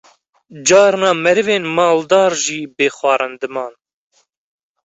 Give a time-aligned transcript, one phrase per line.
[0.67, 3.73] Carna merivên maldar jî bê xwarin diman